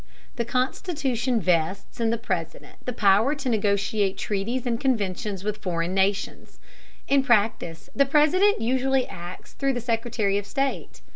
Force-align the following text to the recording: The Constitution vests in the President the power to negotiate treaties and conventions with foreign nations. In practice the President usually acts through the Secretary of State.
The 0.35 0.45
Constitution 0.45 1.39
vests 1.39 1.99
in 1.99 2.09
the 2.09 2.17
President 2.17 2.77
the 2.85 2.91
power 2.91 3.35
to 3.35 3.49
negotiate 3.49 4.17
treaties 4.17 4.65
and 4.65 4.79
conventions 4.79 5.43
with 5.43 5.57
foreign 5.59 5.93
nations. 5.93 6.59
In 7.07 7.21
practice 7.21 7.87
the 7.95 8.07
President 8.07 8.59
usually 8.59 9.05
acts 9.07 9.53
through 9.53 9.73
the 9.73 9.79
Secretary 9.79 10.39
of 10.39 10.47
State. 10.47 11.01